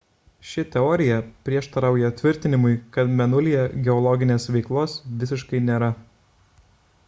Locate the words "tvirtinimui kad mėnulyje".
2.21-3.67